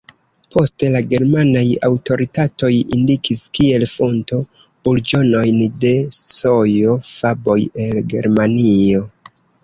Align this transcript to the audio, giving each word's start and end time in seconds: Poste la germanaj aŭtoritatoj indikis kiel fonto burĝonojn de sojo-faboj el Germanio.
Poste 0.53 0.87
la 0.93 0.99
germanaj 1.09 1.65
aŭtoritatoj 1.87 2.69
indikis 2.95 3.43
kiel 3.57 3.85
fonto 3.91 4.39
burĝonojn 4.89 5.59
de 5.83 5.91
sojo-faboj 6.17 7.59
el 7.85 8.01
Germanio. 8.15 9.03